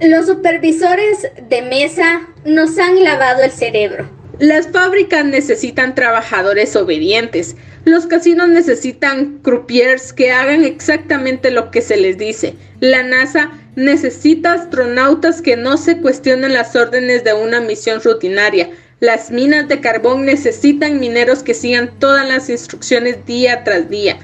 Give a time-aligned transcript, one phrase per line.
[0.00, 4.08] Los supervisores de mesa nos han lavado el cerebro.
[4.38, 7.54] Las fábricas necesitan trabajadores obedientes.
[7.84, 12.54] Los casinos necesitan croupiers que hagan exactamente lo que se les dice.
[12.80, 18.70] La NASA necesita astronautas que no se cuestionen las órdenes de una misión rutinaria.
[19.00, 24.18] Las minas de carbón necesitan mineros que sigan todas las instrucciones día tras día.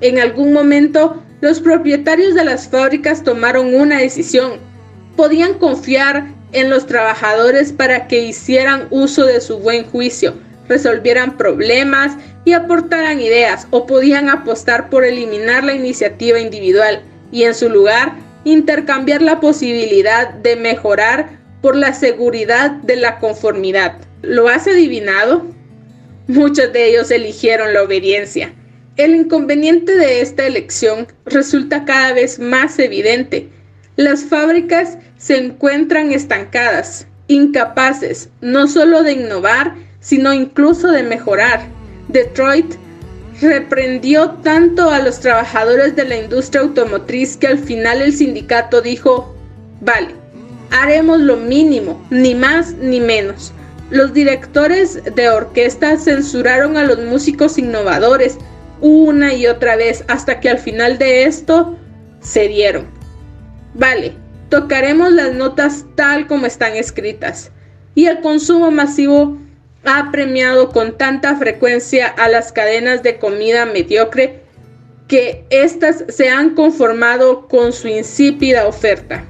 [0.00, 4.67] En algún momento, los propietarios de las fábricas tomaron una decisión.
[5.18, 10.34] Podían confiar en los trabajadores para que hicieran uso de su buen juicio,
[10.68, 12.12] resolvieran problemas
[12.44, 18.12] y aportaran ideas, o podían apostar por eliminar la iniciativa individual y en su lugar
[18.44, 21.30] intercambiar la posibilidad de mejorar
[21.62, 23.96] por la seguridad de la conformidad.
[24.22, 25.44] ¿Lo has adivinado?
[26.28, 28.52] Muchos de ellos eligieron la obediencia.
[28.96, 33.48] El inconveniente de esta elección resulta cada vez más evidente.
[33.98, 41.62] Las fábricas se encuentran estancadas, incapaces no solo de innovar, sino incluso de mejorar.
[42.06, 42.76] Detroit
[43.40, 49.34] reprendió tanto a los trabajadores de la industria automotriz que al final el sindicato dijo,
[49.80, 50.14] vale,
[50.70, 53.52] haremos lo mínimo, ni más ni menos.
[53.90, 58.38] Los directores de orquesta censuraron a los músicos innovadores,
[58.80, 61.76] una y otra vez hasta que al final de esto
[62.20, 62.97] se dieron.
[63.78, 64.12] Vale,
[64.50, 67.52] tocaremos las notas tal como están escritas.
[67.94, 69.38] Y el consumo masivo
[69.84, 74.42] ha premiado con tanta frecuencia a las cadenas de comida mediocre
[75.06, 79.24] que éstas se han conformado con su insípida oferta.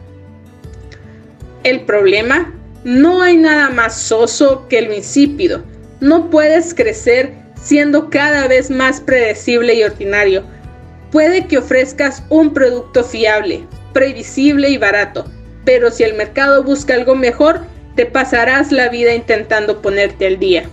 [1.63, 2.55] El problema,
[2.85, 5.63] no hay nada más soso que lo insípido.
[6.01, 10.43] No puedes crecer siendo cada vez más predecible y ordinario.
[11.13, 13.67] Puede que ofrezcas un producto fiable,
[13.99, 15.25] previsible y barato,
[15.65, 17.63] pero si el mercado busca algo mejor,
[17.97, 20.71] te pasarás la vida intentando ponerte al día.